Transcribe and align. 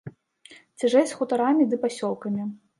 Цяжэй 0.79 1.05
з 1.13 1.19
хутарамі 1.21 1.69
ды 1.75 1.81
пасёлкамі. 1.87 2.53